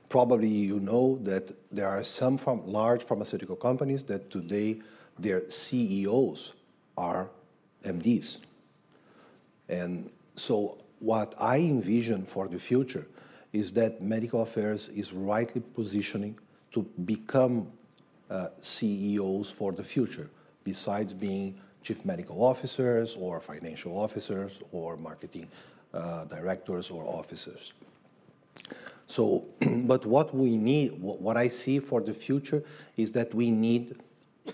Probably 0.08 0.48
you 0.48 0.80
know 0.80 1.18
that 1.22 1.50
there 1.70 1.88
are 1.88 2.02
some 2.04 2.38
large 2.64 3.02
pharmaceutical 3.02 3.56
companies 3.56 4.02
that 4.04 4.30
today 4.30 4.80
their 5.18 5.48
CEOs 5.50 6.52
are 6.96 7.28
MDs. 7.82 8.38
And 9.68 10.10
so 10.36 10.78
what 10.98 11.34
I 11.38 11.58
envision 11.58 12.24
for 12.24 12.48
the 12.48 12.58
future 12.58 13.06
is 13.52 13.72
that 13.72 14.00
medical 14.02 14.42
affairs 14.42 14.88
is 14.88 15.12
rightly 15.12 15.62
positioning 15.74 16.38
to 16.72 16.82
become 17.04 17.72
uh, 18.30 18.48
CEOs 18.60 19.50
for 19.50 19.72
the 19.72 19.84
future, 19.84 20.28
besides 20.64 21.12
being 21.12 21.58
chief 21.86 22.04
medical 22.04 22.42
officers 22.42 23.16
or 23.16 23.40
financial 23.40 23.96
officers 23.96 24.60
or 24.72 24.96
marketing 24.96 25.46
uh, 25.94 26.24
directors 26.24 26.90
or 26.90 27.04
officers. 27.04 27.72
So, 29.06 29.44
but 29.92 30.04
what 30.04 30.34
we 30.34 30.56
need, 30.56 31.00
what 31.00 31.36
I 31.36 31.46
see 31.48 31.78
for 31.78 32.00
the 32.00 32.12
future 32.12 32.64
is 32.96 33.12
that 33.12 33.32
we 33.32 33.52
need 33.52 33.96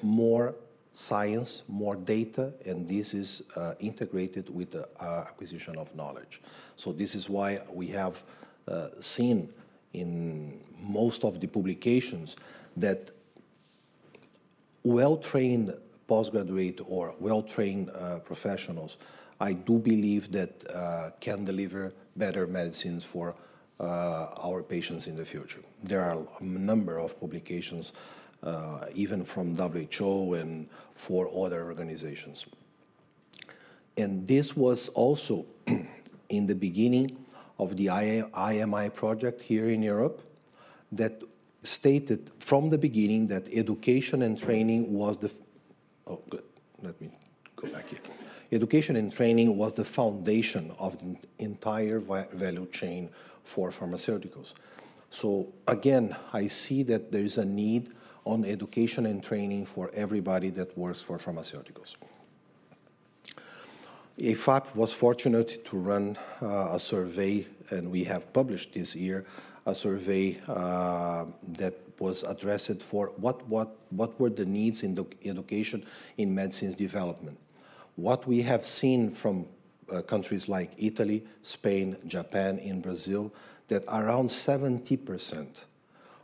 more 0.03 0.55
science, 0.93 1.63
more 1.69 1.97
data, 1.97 2.53
and 2.67 2.87
this 2.87 3.15
is 3.15 3.43
uh, 3.57 3.75
integrated 3.81 4.55
with 4.55 4.75
uh, 4.75 4.85
the 5.01 5.07
acquisition 5.31 5.79
of 5.79 5.95
knowledge. 5.97 6.43
So 6.77 6.93
this 6.93 7.15
is 7.15 7.31
why 7.31 7.61
we 7.73 7.89
have 7.89 8.23
seen 9.01 9.53
in 9.93 10.61
most 10.79 11.25
of 11.25 11.41
the 11.41 11.47
publications 11.47 12.37
that 12.77 13.11
well-trained 14.85 15.75
postgraduate 16.13 16.79
or 16.87 17.15
well-trained 17.21 17.89
uh, 17.89 18.19
professionals, 18.31 18.99
I 19.41 19.55
do 19.55 19.79
believe 19.79 20.31
that 20.33 20.53
uh, 20.69 21.11
can 21.21 21.45
deliver 21.45 21.93
better 22.17 22.47
medicines 22.47 23.03
for 23.03 23.35
uh, 23.81 24.47
our 24.49 24.63
patients 24.63 25.07
in 25.07 25.17
the 25.17 25.25
future. 25.25 25.63
There 25.83 26.03
are 26.03 26.19
a 26.41 26.45
number 26.45 26.99
of 26.99 27.19
publications, 27.19 27.93
even 28.95 29.25
from 29.25 29.57
WHO 29.57 30.35
and 30.41 30.69
for 30.95 31.23
other 31.45 31.61
organizations. 31.73 32.47
And 33.97 34.27
this 34.27 34.57
was 34.57 34.91
also 34.91 35.47
in 36.37 36.47
the 36.47 36.55
beginning 36.55 37.07
of 37.59 37.77
the 37.77 37.87
IMI 38.51 38.87
project 38.95 39.41
here 39.41 39.69
in 39.71 39.83
Europe 39.83 40.19
that 41.01 41.23
stated 41.63 42.31
from 42.39 42.71
the 42.71 42.79
beginning 42.79 43.29
that 43.29 43.45
education 43.53 44.23
and 44.23 44.39
training 44.39 44.93
was 44.93 45.17
the, 45.17 45.31
oh, 46.07 46.21
good, 46.29 46.45
let 46.83 47.01
me 47.01 47.11
go 47.57 47.69
back 47.69 47.89
here. 47.89 48.01
Education 48.51 48.97
and 48.97 49.11
training 49.11 49.57
was 49.57 49.73
the 49.73 49.85
foundation 49.85 50.73
of 50.79 50.99
the 50.99 51.17
entire 51.39 51.99
value 51.99 52.67
chain 52.71 53.11
for 53.45 53.71
pharmaceuticals. 53.71 54.55
So 55.11 55.53
again, 55.67 56.17
I 56.33 56.47
see 56.47 56.83
that 56.85 57.13
there 57.13 57.23
is 57.23 57.39
a 57.39 57.45
need 57.45 57.91
on 58.25 58.45
education 58.45 59.07
and 59.07 59.23
training 59.23 59.67
for 59.67 59.91
everybody 59.95 60.51
that 60.51 60.77
works 60.77 61.03
for 61.03 61.19
pharmaceuticals. 61.19 61.97
IFAP 64.19 64.75
was 64.77 64.93
fortunate 64.93 65.65
to 65.65 65.77
run 65.77 66.19
uh, 66.41 66.71
a 66.73 66.79
survey, 66.79 67.47
and 67.71 67.91
we 67.91 68.05
have 68.05 68.33
published 68.33 68.75
this 68.75 68.95
year 68.95 69.25
a 69.67 69.75
survey 69.75 70.39
uh, 70.49 71.25
that 71.49 71.92
was 72.03 72.25
addressed 72.25 72.83
for 72.83 73.13
what 73.17 73.47
what, 73.49 73.69
what 73.91 74.19
were 74.21 74.31
the 74.31 74.45
needs 74.45 74.83
in 74.83 74.95
the 74.95 75.07
education 75.25 75.87
in 76.19 76.35
medicines 76.35 76.75
development. 76.75 77.39
What 77.95 78.27
we 78.27 78.43
have 78.43 78.65
seen 78.65 79.11
from 79.11 79.47
uh, 79.91 80.03
countries 80.03 80.49
like 80.49 80.71
Italy, 80.79 81.25
Spain, 81.43 81.97
Japan, 82.07 82.59
and 82.59 82.83
Brazil, 82.83 83.33
that 83.69 83.85
around 83.85 84.29
70% 84.31 85.65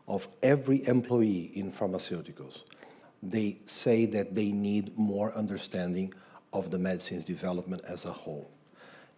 of 0.06 0.26
every 0.42 0.86
employee 0.86 1.52
in 1.54 1.70
pharmaceuticals, 1.70 2.64
they 3.22 3.58
say 3.64 4.06
that 4.06 4.34
they 4.34 4.50
need 4.50 4.96
more 4.98 5.32
understanding 5.34 6.12
of 6.52 6.70
the 6.70 6.78
medicines 6.78 7.24
development 7.24 7.82
as 7.86 8.04
a 8.04 8.12
whole. 8.12 8.50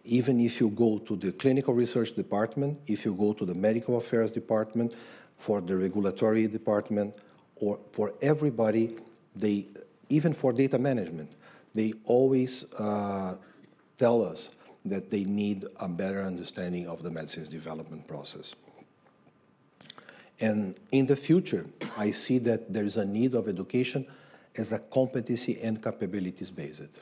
Even 0.03 0.39
if 0.39 0.59
you 0.59 0.69
go 0.69 0.97
to 0.99 1.15
the 1.15 1.31
clinical 1.31 1.73
research 1.73 2.13
department, 2.13 2.79
if 2.87 3.05
you 3.05 3.13
go 3.13 3.33
to 3.33 3.45
the 3.45 3.53
medical 3.53 3.97
affairs 3.97 4.31
department, 4.31 4.93
for 5.41 5.57
the 5.61 5.75
regulatory 5.75 6.47
department, 6.47 7.09
or 7.55 7.79
for 7.91 8.13
everybody, 8.21 8.85
They, 9.31 9.65
even 10.09 10.33
for 10.33 10.51
data 10.53 10.77
management, 10.77 11.29
they 11.73 11.93
always 12.03 12.65
uh, 12.73 13.37
tell 13.95 14.19
us 14.31 14.51
that 14.83 15.09
they 15.09 15.23
need 15.23 15.63
a 15.79 15.87
better 15.87 16.21
understanding 16.31 16.85
of 16.87 17.01
the 17.01 17.09
medicines 17.09 17.47
development 17.47 18.03
process. 18.07 18.55
And 20.41 20.75
in 20.91 21.05
the 21.05 21.15
future, 21.15 21.65
I 21.95 22.11
see 22.11 22.39
that 22.39 22.73
there 22.73 22.83
is 22.83 22.97
a 22.97 23.05
need 23.05 23.35
of 23.35 23.47
education 23.47 24.05
as 24.57 24.73
a 24.73 24.79
competency 24.79 25.53
and 25.63 25.79
capabilities 25.81 26.51
based. 26.51 26.99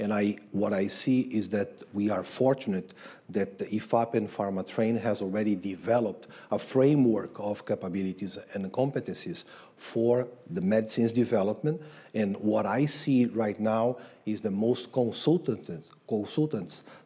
And 0.00 0.38
what 0.52 0.72
I 0.72 0.86
see 0.86 1.22
is 1.22 1.48
that 1.48 1.82
we 1.92 2.08
are 2.08 2.22
fortunate 2.22 2.94
that 3.30 3.58
the 3.58 3.66
IFAP 3.66 4.14
and 4.14 4.28
Pharmatrain 4.28 5.00
has 5.00 5.20
already 5.20 5.56
developed 5.56 6.28
a 6.52 6.58
framework 6.58 7.32
of 7.40 7.66
capabilities 7.66 8.38
and 8.54 8.72
competencies 8.72 9.42
for 9.76 10.28
the 10.50 10.60
medicines 10.60 11.10
development. 11.10 11.82
And 12.14 12.36
what 12.36 12.64
I 12.64 12.86
see 12.86 13.26
right 13.26 13.58
now 13.58 13.96
is 14.24 14.40
the 14.40 14.52
most 14.52 14.92
consultants, 14.92 15.90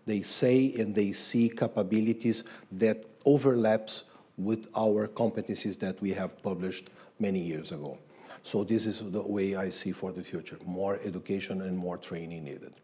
they 0.05 0.21
say 0.21 0.75
and 0.79 0.95
they 0.95 1.13
see 1.13 1.49
capabilities 1.49 2.45
that 2.73 3.07
overlaps 3.25 4.05
with 4.37 4.67
our 4.77 5.09
competencies 5.09 5.79
that 5.79 6.01
we 6.03 6.13
have 6.13 6.43
published 6.43 6.91
many 7.19 7.39
years 7.41 7.73
ago. 7.73 7.99
So 8.43 8.65
this 8.65 8.87
is 8.87 9.01
the 9.11 9.23
way 9.23 9.55
I 9.57 9.71
see 9.71 9.93
for 9.93 10.13
the 10.13 10.23
future: 10.23 10.59
more 10.67 10.99
education 11.05 11.63
and 11.63 11.77
more 11.77 11.97
training 11.97 12.45
needed. 12.45 12.75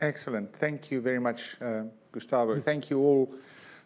Excellent. 0.00 0.52
Thank 0.54 0.90
you 0.90 1.00
very 1.00 1.18
much, 1.18 1.56
uh, 1.60 1.84
Gustavo. 2.12 2.60
Thank 2.60 2.90
you 2.90 2.98
all 3.00 3.34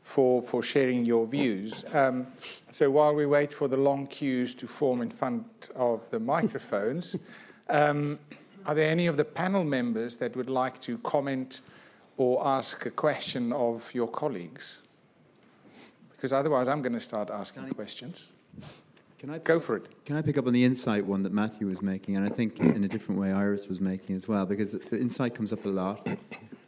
for 0.00 0.42
for 0.42 0.62
sharing 0.62 1.04
your 1.04 1.26
views. 1.26 1.84
Um, 1.92 2.26
so 2.70 2.90
while 2.90 3.14
we 3.14 3.26
wait 3.26 3.54
for 3.54 3.68
the 3.68 3.76
long 3.76 4.06
queues 4.06 4.54
to 4.56 4.66
form 4.66 5.02
in 5.02 5.10
front 5.10 5.70
of 5.74 6.08
the 6.10 6.18
microphones, 6.18 7.16
um, 7.68 8.18
are 8.66 8.74
there 8.74 8.90
any 8.90 9.06
of 9.06 9.16
the 9.16 9.24
panel 9.24 9.64
members 9.64 10.16
that 10.16 10.36
would 10.36 10.50
like 10.50 10.80
to 10.80 10.98
comment 10.98 11.60
or 12.16 12.46
ask 12.46 12.86
a 12.86 12.90
question 12.90 13.52
of 13.52 13.92
your 13.94 14.08
colleagues? 14.08 14.82
Because 16.10 16.32
otherwise, 16.32 16.68
I'm 16.68 16.82
going 16.82 16.92
to 16.92 17.00
start 17.00 17.30
asking 17.30 17.70
questions. 17.70 18.28
Can 19.20 19.28
I 19.28 19.34
pick, 19.34 19.44
go 19.44 19.60
for 19.60 19.76
it. 19.76 19.84
Can 20.06 20.16
I 20.16 20.22
pick 20.22 20.38
up 20.38 20.46
on 20.46 20.54
the 20.54 20.64
Insight 20.64 21.04
one 21.04 21.24
that 21.24 21.32
Matthew 21.32 21.66
was 21.66 21.82
making? 21.82 22.16
And 22.16 22.24
I 22.24 22.30
think 22.30 22.58
in 22.58 22.84
a 22.84 22.88
different 22.88 23.20
way 23.20 23.30
Iris 23.30 23.68
was 23.68 23.78
making 23.78 24.16
as 24.16 24.26
well, 24.26 24.46
because 24.46 24.74
Insight 24.92 25.34
comes 25.34 25.52
up 25.52 25.66
a 25.66 25.68
lot. 25.68 26.08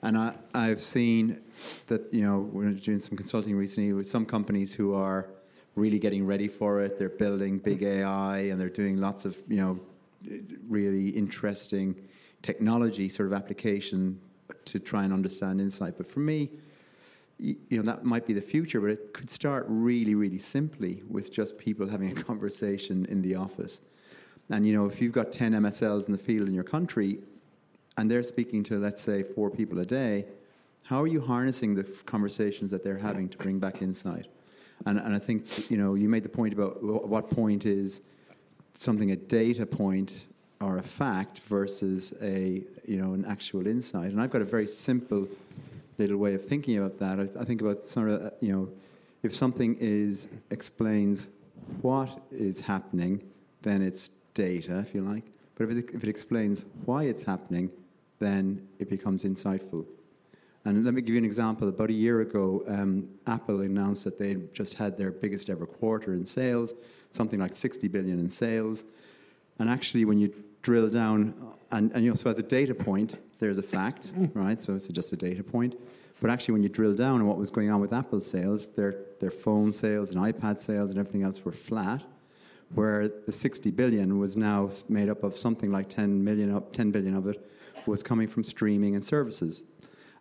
And 0.03 0.19
I, 0.19 0.35
I've 0.53 0.81
seen 0.81 1.41
that 1.87 2.13
you 2.13 2.21
know 2.21 2.41
we're 2.41 2.73
doing 2.73 2.99
some 2.99 3.17
consulting 3.17 3.57
recently 3.57 3.95
with 3.95 4.07
some 4.07 4.27
companies 4.27 4.75
who 4.75 4.95
are 4.95 5.31
really 5.77 5.99
getting 5.99 6.27
ready 6.27 6.47
for 6.47 6.83
it. 6.83 6.99
They're 6.99 7.09
building 7.09 7.59
big 7.59 7.85
AI, 7.85 8.39
and 8.51 8.61
they're 8.61 8.69
doing 8.69 8.99
lots 8.99 9.25
of 9.25 9.39
you 9.49 9.57
know 9.57 9.81
really 10.69 11.09
interesting 11.09 11.95
technology 12.43 13.09
sort 13.09 13.29
of 13.29 13.33
application 13.33 14.21
to 14.67 14.79
try 14.79 15.05
and 15.05 15.13
understand 15.15 15.59
Insight. 15.59 15.97
But 15.97 16.07
for 16.07 16.21
me, 16.21 16.51
that 17.71 18.05
might 18.05 18.27
be 18.27 18.33
the 18.33 18.41
future, 18.41 18.81
but 18.81 18.91
it 18.91 19.13
could 19.13 19.31
start 19.31 19.67
really, 19.69 20.15
really 20.15 20.39
simply 20.39 21.03
with 21.09 21.33
just 21.33 21.59
people 21.59 21.89
having 21.89 22.17
a 22.17 22.23
conversation 22.31 23.05
in 23.07 23.23
the 23.23 23.35
office. 23.35 23.81
And 24.51 24.67
you 24.67 24.73
know, 24.73 24.87
if 24.87 25.01
you've 25.01 25.13
got 25.13 25.33
10 25.33 25.53
MSLs 25.53 26.07
in 26.07 26.13
the 26.13 26.19
field 26.19 26.49
in 26.49 26.55
your 26.55 26.65
country, 26.65 27.19
and 27.97 28.11
they're 28.11 28.23
speaking 28.23 28.63
to, 28.65 28.79
let's 28.79 29.03
say, 29.03 29.23
four 29.23 29.51
people 29.51 29.79
a 29.79 29.87
day, 29.87 30.27
how 30.87 31.03
are 31.03 31.07
you 31.07 31.21
harnessing 31.21 31.75
the 31.75 31.85
conversations 32.07 32.71
that 32.71 32.83
they're 32.83 32.99
having 32.99 33.29
to 33.29 33.39
bring 33.39 33.59
back 33.59 33.83
Insight? 33.83 34.27
and, 34.87 34.99
And 34.99 35.15
I 35.15 35.19
think 35.19 35.71
you 35.71 35.77
know, 35.77 35.95
you 35.95 36.09
made 36.09 36.23
the 36.23 36.29
point 36.29 36.53
about 36.53 36.83
what 36.83 37.31
point 37.31 37.67
is 37.67 38.03
something 38.75 39.11
a 39.11 39.17
data 39.17 39.67
point 39.67 40.27
or 40.61 40.79
a 40.79 40.83
fact 40.83 41.41
versus 41.41 42.15
a 42.23 42.63
you 42.87 42.97
know 42.97 43.13
an 43.13 43.25
actual 43.25 43.67
insight. 43.67 44.11
And 44.13 44.21
I've 44.21 44.31
got 44.31 44.43
a 44.43 44.47
very 44.47 44.67
simple 44.67 45.29
little 46.03 46.19
way 46.19 46.35
of 46.35 46.45
thinking 46.45 46.79
about 46.79 46.99
that. 46.99 47.21
I 47.41 47.45
think 47.45 47.61
about 47.61 47.85
sort 47.85 48.09
of 48.11 48.23
uh, 48.27 48.31
you 48.41 48.53
know, 48.53 48.69
if 49.23 49.35
something 49.35 49.77
is 49.81 50.29
explains 50.51 51.29
what 51.81 52.11
is 52.31 52.61
happening, 52.61 53.23
then 53.63 53.83
it's 53.83 54.09
data, 54.35 54.79
if 54.79 54.95
you 54.95 55.03
like. 55.03 55.25
But 55.55 55.71
if 55.71 56.03
it 56.05 56.09
explains 56.09 56.65
why 56.85 57.05
it's 57.05 57.25
happening, 57.25 57.71
then 58.19 58.67
it 58.79 58.89
becomes 58.91 59.25
insightful. 59.25 59.87
And 60.65 60.85
let 60.85 60.95
me 60.95 61.03
give 61.03 61.15
you 61.15 61.19
an 61.19 61.25
example. 61.25 61.69
About 61.69 61.91
a 61.91 61.95
year 61.95 62.21
ago, 62.21 62.63
um, 62.69 63.09
Apple 63.27 63.61
announced 63.61 64.05
that 64.05 64.19
they 64.19 64.37
just 64.53 64.75
had 64.75 64.97
their 64.97 65.11
biggest 65.11 65.51
ever 65.51 65.67
quarter 65.67 66.15
in 66.15 66.25
sales, 66.25 66.73
something 67.11 67.41
like 67.41 67.55
60 67.55 67.89
billion 67.89 68.19
in 68.19 68.31
sales. 68.31 68.85
And 69.59 69.69
actually, 69.69 70.05
when 70.05 70.19
you 70.19 70.33
drill 70.63 70.89
down 70.89 71.35
and, 71.73 71.91
and 71.93 72.05
you 72.05 72.11
know, 72.11 72.15
so 72.15 72.31
as 72.31 72.39
a 72.39 72.43
data 72.43 72.75
point, 72.75 73.17
there's 73.39 73.59
a 73.59 73.63
fact, 73.63 74.07
hmm. 74.09 74.27
right? 74.35 74.61
So 74.61 74.75
it's 74.75 74.87
just 74.89 75.13
a 75.13 75.17
data 75.17 75.43
point. 75.43 75.75
But 76.21 76.31
actually, 76.31 76.53
when 76.53 76.63
you 76.63 76.69
drill 76.69 76.95
down 76.95 77.21
on 77.21 77.27
what 77.27 77.37
was 77.37 77.51
going 77.51 77.71
on 77.71 77.81
with 77.81 77.93
Apple 77.93 78.21
sales, 78.21 78.69
their, 78.69 78.95
their 79.19 79.31
phone 79.31 79.73
sales 79.73 80.13
and 80.13 80.21
iPad 80.21 80.59
sales 80.59 80.91
and 80.91 80.99
everything 80.99 81.25
else 81.25 81.45
were 81.45 81.53
flat, 81.53 82.05
where 82.75 83.09
the 83.09 83.33
60 83.33 83.71
billion 83.73 84.19
was 84.19 84.37
now 84.37 84.71
made 84.89 85.09
up 85.09 85.25
of 85.25 85.37
something 85.37 85.73
like 85.73 85.89
10, 85.89 86.23
million, 86.23 86.63
10 86.73 86.91
billion 86.93 87.17
of 87.17 87.27
it 87.27 87.45
was 87.87 88.03
coming 88.03 88.29
from 88.29 88.45
streaming 88.45 88.95
and 88.95 89.05
services. 89.05 89.65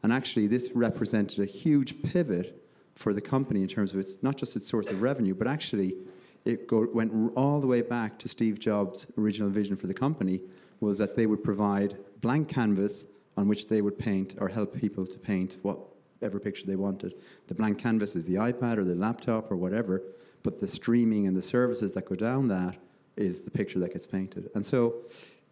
And 0.01 0.11
actually, 0.11 0.47
this 0.47 0.71
represented 0.73 1.39
a 1.39 1.45
huge 1.45 2.01
pivot 2.01 2.57
for 2.95 3.13
the 3.13 3.21
company 3.21 3.61
in 3.61 3.67
terms 3.67 3.93
of 3.93 3.99
its 3.99 4.17
not 4.23 4.37
just 4.37 4.55
its 4.55 4.67
source 4.67 4.89
of 4.89 5.01
revenue, 5.01 5.35
but 5.35 5.47
actually 5.47 5.95
it 6.43 6.67
go, 6.67 6.87
went 6.91 7.33
all 7.35 7.59
the 7.59 7.67
way 7.67 7.81
back 7.81 8.17
to 8.19 8.27
Steve 8.27 8.59
Jobs' 8.59 9.05
original 9.17 9.49
vision 9.49 9.75
for 9.75 9.87
the 9.87 9.93
company 9.93 10.41
was 10.81 10.97
that 10.97 11.15
they 11.15 11.25
would 11.25 11.43
provide 11.43 11.97
blank 12.19 12.49
canvas 12.49 13.05
on 13.37 13.47
which 13.47 13.69
they 13.69 13.81
would 13.81 13.97
paint 13.97 14.35
or 14.39 14.49
help 14.49 14.75
people 14.75 15.05
to 15.05 15.17
paint 15.17 15.55
whatever 15.61 16.39
picture 16.39 16.65
they 16.65 16.75
wanted. 16.75 17.13
The 17.47 17.55
blank 17.55 17.79
canvas 17.79 18.15
is 18.15 18.25
the 18.25 18.35
iPad 18.35 18.77
or 18.77 18.83
the 18.83 18.95
laptop 18.95 19.49
or 19.51 19.55
whatever, 19.55 20.01
but 20.43 20.59
the 20.59 20.67
streaming 20.67 21.27
and 21.27 21.37
the 21.37 21.41
services 21.41 21.93
that 21.93 22.05
go 22.05 22.15
down 22.15 22.49
that 22.49 22.75
is 23.15 23.41
the 23.41 23.51
picture 23.51 23.79
that 23.79 23.93
gets 23.93 24.07
painted. 24.07 24.49
And 24.55 24.65
so 24.65 24.95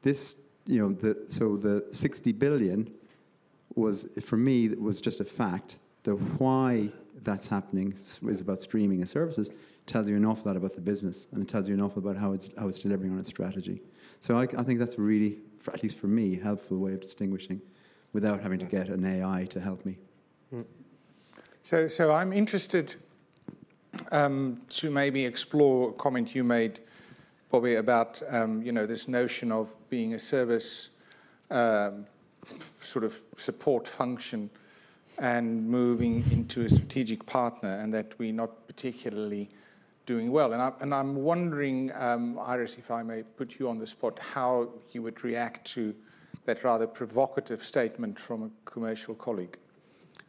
this, 0.01 0.35
you 0.65 0.79
know, 0.81 0.93
the, 0.93 1.23
so 1.27 1.55
the 1.55 1.85
60 1.91 2.31
billion 2.33 2.91
was, 3.75 4.09
for 4.21 4.37
me, 4.37 4.69
was 4.69 4.99
just 4.99 5.19
a 5.19 5.25
fact. 5.25 5.77
The 6.03 6.13
why 6.13 6.89
that's 7.21 7.47
happening 7.47 7.93
is 7.93 8.41
about 8.41 8.59
streaming 8.59 8.99
and 8.99 9.09
services 9.09 9.51
tells 9.85 10.09
you 10.09 10.15
an 10.15 10.25
awful 10.25 10.45
lot 10.45 10.57
about 10.57 10.73
the 10.73 10.81
business 10.81 11.27
and 11.31 11.41
it 11.41 11.47
tells 11.47 11.67
you 11.67 11.73
an 11.73 11.81
awful 11.81 12.01
lot 12.01 12.11
about 12.11 12.21
how 12.21 12.31
it's, 12.33 12.49
how 12.57 12.67
it's 12.67 12.81
delivering 12.81 13.11
on 13.11 13.19
its 13.19 13.29
strategy. 13.29 13.81
So 14.19 14.37
I, 14.37 14.43
I 14.43 14.63
think 14.63 14.79
that's 14.79 14.97
a 14.97 15.01
really, 15.01 15.37
for, 15.59 15.73
at 15.73 15.81
least 15.83 15.97
for 15.97 16.07
me, 16.07 16.35
helpful 16.35 16.77
way 16.77 16.93
of 16.93 17.01
distinguishing 17.01 17.61
without 18.13 18.41
having 18.41 18.59
to 18.59 18.65
get 18.65 18.89
an 18.89 19.05
AI 19.05 19.45
to 19.49 19.59
help 19.59 19.85
me. 19.85 19.97
So, 21.63 21.87
so 21.87 22.11
I'm 22.11 22.33
interested 22.33 22.95
um, 24.11 24.61
to 24.71 24.89
maybe 24.89 25.25
explore 25.25 25.89
a 25.89 25.93
comment 25.93 26.33
you 26.33 26.43
made, 26.43 26.79
Bobby, 27.51 27.75
about 27.75 28.21
um, 28.29 28.63
you 28.63 28.71
know 28.71 28.85
this 28.85 29.07
notion 29.07 29.51
of 29.51 29.75
being 29.89 30.13
a 30.13 30.19
service 30.19 30.89
um, 31.51 32.05
sort 32.79 33.05
of 33.05 33.21
support 33.37 33.87
function 33.87 34.49
and 35.17 35.67
moving 35.69 36.23
into 36.31 36.63
a 36.63 36.69
strategic 36.69 37.25
partner, 37.25 37.69
and 37.69 37.93
that 37.93 38.17
we're 38.17 38.33
not 38.33 38.67
particularly 38.67 39.49
doing 40.09 40.31
well. 40.31 40.53
And, 40.53 40.61
I, 40.61 40.71
and 40.81 40.91
I'm 40.91 41.13
wondering, 41.17 41.91
um, 41.93 42.39
Iris, 42.39 42.79
if 42.79 42.89
I 42.89 43.03
may 43.03 43.21
put 43.21 43.59
you 43.59 43.69
on 43.69 43.77
the 43.77 43.85
spot, 43.85 44.17
how 44.17 44.69
you 44.91 45.03
would 45.03 45.23
react 45.23 45.67
to 45.75 45.93
that 46.45 46.63
rather 46.63 46.87
provocative 46.87 47.63
statement 47.63 48.19
from 48.19 48.41
a 48.41 48.49
commercial 48.65 49.13
colleague. 49.13 49.59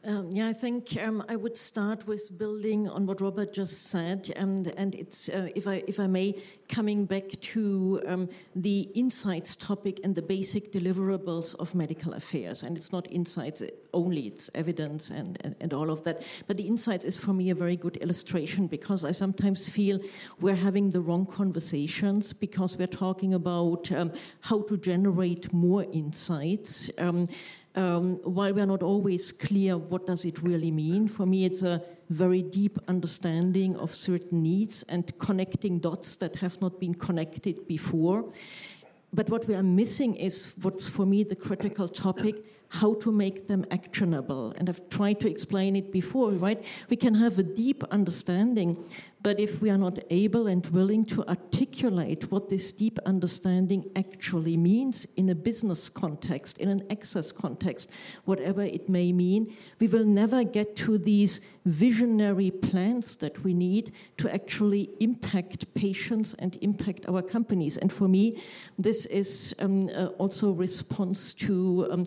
Um, 0.02 0.30
yeah, 0.32 0.48
I 0.48 0.54
think 0.54 0.96
um, 1.02 1.22
I 1.28 1.36
would 1.36 1.58
start 1.58 2.06
with 2.06 2.38
building 2.38 2.88
on 2.88 3.04
what 3.04 3.20
Robert 3.20 3.52
just 3.52 3.88
said, 3.88 4.30
and, 4.34 4.72
and 4.78 4.94
it's, 4.94 5.28
uh, 5.28 5.48
if, 5.54 5.66
I, 5.66 5.82
if 5.86 6.00
I 6.00 6.06
may, 6.06 6.40
coming 6.70 7.04
back 7.04 7.38
to 7.40 8.00
um, 8.06 8.30
the 8.56 8.88
insights 8.94 9.56
topic 9.56 10.00
and 10.02 10.14
the 10.14 10.22
basic 10.22 10.72
deliverables 10.72 11.54
of 11.56 11.74
medical 11.74 12.14
affairs. 12.14 12.62
And 12.62 12.78
it's 12.78 12.92
not 12.92 13.12
insights 13.12 13.62
only, 13.92 14.22
it's 14.22 14.48
evidence 14.54 15.10
and, 15.10 15.36
and, 15.44 15.54
and 15.60 15.74
all 15.74 15.90
of 15.90 16.02
that. 16.04 16.22
But 16.46 16.56
the 16.56 16.66
insights 16.66 17.04
is 17.04 17.18
for 17.18 17.34
me 17.34 17.50
a 17.50 17.54
very 17.54 17.76
good 17.76 17.98
illustration 17.98 18.68
because 18.68 19.04
I 19.04 19.10
sometimes 19.12 19.68
feel 19.68 20.00
we're 20.40 20.54
having 20.54 20.88
the 20.88 21.02
wrong 21.02 21.26
conversations 21.26 22.32
because 22.32 22.78
we're 22.78 22.86
talking 22.86 23.34
about 23.34 23.92
um, 23.92 24.12
how 24.40 24.62
to 24.62 24.78
generate 24.78 25.52
more 25.52 25.84
insights. 25.92 26.90
Um, 27.76 28.16
while 28.24 28.52
we 28.52 28.60
are 28.60 28.66
not 28.66 28.82
always 28.82 29.30
clear 29.30 29.78
what 29.78 30.06
does 30.06 30.24
it 30.24 30.42
really 30.42 30.72
mean, 30.72 31.06
for 31.06 31.24
me 31.24 31.44
it's 31.44 31.62
a 31.62 31.82
very 32.08 32.42
deep 32.42 32.78
understanding 32.88 33.76
of 33.76 33.94
certain 33.94 34.42
needs 34.42 34.82
and 34.88 35.16
connecting 35.18 35.78
dots 35.78 36.16
that 36.16 36.36
have 36.36 36.60
not 36.60 36.80
been 36.80 36.94
connected 36.94 37.68
before. 37.68 38.32
But 39.12 39.30
what 39.30 39.46
we 39.46 39.54
are 39.54 39.62
missing 39.62 40.16
is 40.16 40.54
what's 40.62 40.86
for 40.86 41.06
me 41.06 41.22
the 41.22 41.36
critical 41.36 41.88
topic 41.88 42.44
how 42.70 42.94
to 42.94 43.10
make 43.10 43.48
them 43.48 43.64
actionable. 43.70 44.54
And 44.56 44.68
I've 44.68 44.88
tried 44.88 45.20
to 45.20 45.28
explain 45.28 45.76
it 45.76 45.92
before, 45.92 46.30
right? 46.32 46.64
We 46.88 46.96
can 46.96 47.14
have 47.16 47.38
a 47.38 47.42
deep 47.42 47.82
understanding, 47.90 48.76
but 49.22 49.38
if 49.38 49.60
we 49.60 49.68
are 49.70 49.76
not 49.76 49.98
able 50.08 50.46
and 50.46 50.64
willing 50.66 51.04
to 51.06 51.26
articulate 51.28 52.30
what 52.30 52.48
this 52.48 52.72
deep 52.72 52.98
understanding 53.04 53.90
actually 53.96 54.56
means 54.56 55.06
in 55.16 55.28
a 55.28 55.34
business 55.34 55.88
context, 55.88 56.58
in 56.58 56.68
an 56.68 56.86
access 56.90 57.32
context, 57.32 57.90
whatever 58.24 58.62
it 58.62 58.88
may 58.88 59.12
mean, 59.12 59.52
we 59.78 59.88
will 59.88 60.06
never 60.06 60.42
get 60.44 60.76
to 60.76 60.96
these 60.96 61.40
visionary 61.66 62.50
plans 62.50 63.16
that 63.16 63.44
we 63.44 63.52
need 63.52 63.92
to 64.16 64.32
actually 64.32 64.88
impact 65.00 65.74
patients 65.74 66.32
and 66.38 66.56
impact 66.62 67.06
our 67.06 67.20
companies. 67.20 67.76
And 67.76 67.92
for 67.92 68.08
me, 68.08 68.40
this 68.78 69.04
is 69.06 69.54
um, 69.58 69.90
uh, 69.90 70.06
also 70.16 70.52
response 70.52 71.34
to 71.34 71.88
um, 71.90 72.04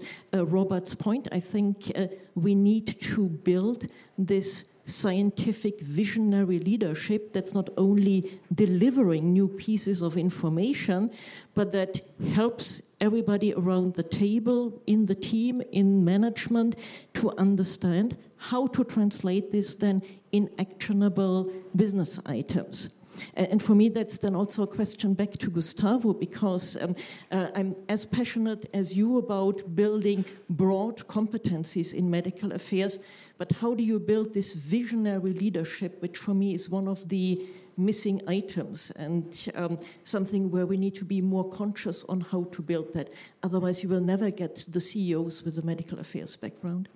Robert's 0.53 0.95
point. 0.95 1.27
I 1.31 1.39
think 1.39 1.91
uh, 1.95 2.07
we 2.35 2.53
need 2.55 2.99
to 3.01 3.27
build 3.27 3.87
this 4.17 4.65
scientific 4.85 5.79
visionary 5.81 6.59
leadership 6.59 7.33
that's 7.33 7.53
not 7.53 7.69
only 7.77 8.39
delivering 8.53 9.31
new 9.31 9.47
pieces 9.47 10.01
of 10.01 10.17
information, 10.17 11.09
but 11.53 11.71
that 11.71 12.01
helps 12.33 12.81
everybody 12.99 13.53
around 13.53 13.95
the 13.95 14.03
table, 14.03 14.81
in 14.85 15.05
the 15.05 15.15
team, 15.15 15.61
in 15.71 16.03
management, 16.03 16.75
to 17.13 17.31
understand 17.37 18.17
how 18.49 18.67
to 18.67 18.83
translate 18.83 19.51
this 19.51 19.75
then 19.75 20.01
in 20.31 20.49
actionable 20.59 21.49
business 21.75 22.19
items. 22.25 22.89
And 23.35 23.61
for 23.61 23.75
me, 23.75 23.89
that's 23.89 24.17
then 24.17 24.35
also 24.35 24.63
a 24.63 24.67
question 24.67 25.13
back 25.13 25.31
to 25.33 25.49
Gustavo, 25.49 26.13
because 26.13 26.77
um, 26.81 26.95
uh, 27.31 27.47
I'm 27.55 27.75
as 27.89 28.05
passionate 28.05 28.69
as 28.73 28.95
you 28.95 29.17
about 29.17 29.75
building 29.75 30.25
broad 30.49 31.07
competencies 31.07 31.93
in 31.93 32.09
medical 32.09 32.51
affairs. 32.51 32.99
But 33.37 33.51
how 33.53 33.73
do 33.73 33.83
you 33.83 33.99
build 33.99 34.33
this 34.33 34.53
visionary 34.53 35.33
leadership, 35.33 36.01
which 36.01 36.17
for 36.17 36.33
me 36.33 36.53
is 36.53 36.69
one 36.69 36.87
of 36.87 37.09
the 37.09 37.45
missing 37.77 38.21
items 38.27 38.91
and 38.91 39.51
um, 39.55 39.77
something 40.03 40.51
where 40.51 40.65
we 40.65 40.77
need 40.77 40.95
to 40.95 41.05
be 41.05 41.21
more 41.21 41.49
conscious 41.49 42.03
on 42.05 42.21
how 42.21 42.43
to 42.51 42.61
build 42.61 42.93
that. 42.93 43.09
Otherwise, 43.41 43.83
you 43.83 43.89
will 43.89 44.01
never 44.01 44.29
get 44.29 44.65
the 44.69 44.79
CEOs 44.79 45.43
with 45.43 45.57
a 45.57 45.61
medical 45.61 45.99
affairs 45.99 46.37
background. 46.37 46.87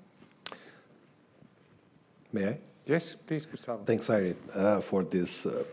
May 2.32 2.48
I? 2.50 2.58
Yes, 2.86 3.16
please, 3.16 3.46
Gustavo. 3.46 3.84
Thanks, 3.84 4.10
Iris, 4.10 4.36
uh, 4.54 4.80
for 4.80 5.04
this 5.04 5.46
uh, 5.46 5.64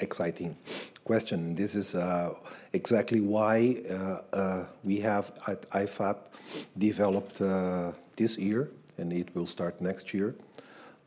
exciting 0.00 0.56
question. 1.04 1.54
This 1.54 1.74
is 1.74 1.94
uh, 1.94 2.34
exactly 2.72 3.20
why 3.20 3.82
uh, 3.90 3.94
uh, 4.32 4.66
we 4.84 4.98
have 5.00 5.32
at 5.46 5.68
IFAP 5.70 6.16
developed 6.78 7.40
uh, 7.40 7.92
this 8.16 8.38
year, 8.38 8.70
and 8.98 9.12
it 9.12 9.34
will 9.34 9.46
start 9.46 9.80
next 9.80 10.14
year, 10.14 10.34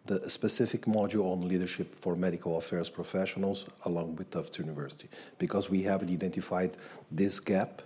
the 0.06 0.30
specific 0.30 0.86
module 0.86 1.32
on 1.32 1.48
leadership 1.48 1.95
for 1.95 2.15
medical 2.15 2.58
affairs 2.58 2.89
professionals 2.89 3.65
along 3.86 4.15
with 4.17 4.30
Tufts 4.30 4.60
University, 4.60 5.08
because 5.39 5.69
we 5.69 5.82
have 5.84 6.04
identified 6.04 6.78
this 7.12 7.39
gap 7.39 7.82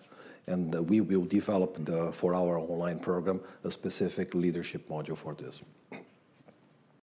and 0.48 0.74
we 0.90 1.00
will 1.00 1.26
develop 1.26 1.78
the, 1.86 2.12
for 2.12 2.34
our 2.34 2.58
online 2.58 3.00
program 3.00 3.40
a 3.64 3.72
specific 3.72 4.34
leadership 4.34 4.90
module 4.90 5.18
for 5.18 5.34
this. 5.36 5.62